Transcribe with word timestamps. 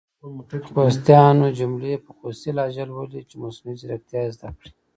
خوستیانو 0.73 1.47
جملي 1.59 1.93
په 2.05 2.11
خوستې 2.17 2.49
لهجه 2.57 2.83
لولۍ 2.89 3.21
چې 3.29 3.35
مصنوعي 3.43 3.75
ځیرکتیا 3.81 4.19
یې 4.25 4.31
زده 4.35 4.49
کړې! 4.57 4.69